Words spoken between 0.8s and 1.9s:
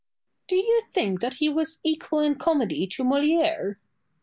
think that he was